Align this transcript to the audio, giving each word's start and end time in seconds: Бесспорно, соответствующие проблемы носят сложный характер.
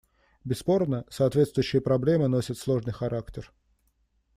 Бесспорно, 0.45 1.05
соответствующие 1.11 1.79
проблемы 1.79 2.27
носят 2.27 2.57
сложный 2.57 2.91
характер. 2.91 3.53